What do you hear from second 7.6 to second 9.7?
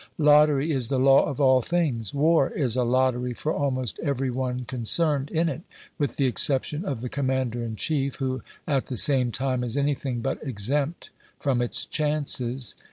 in chief, who at the same time